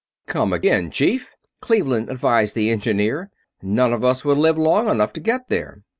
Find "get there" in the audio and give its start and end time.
5.19-5.83